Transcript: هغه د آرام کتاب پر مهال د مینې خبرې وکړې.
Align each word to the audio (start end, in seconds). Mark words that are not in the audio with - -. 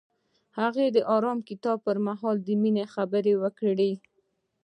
هغه 0.59 0.83
د 0.95 0.97
آرام 1.15 1.39
کتاب 1.49 1.77
پر 1.85 1.97
مهال 2.07 2.35
د 2.43 2.49
مینې 2.61 2.85
خبرې 2.93 3.33
وکړې. 3.41 3.91